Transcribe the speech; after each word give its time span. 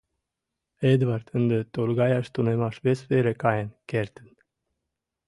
Эдвард 0.91 1.27
ынде 1.37 1.59
торгаяш 1.73 2.27
тунемаш 2.33 2.75
вес 2.85 2.99
вере 3.09 3.33
каен 3.41 3.69
кертын. 3.89 4.27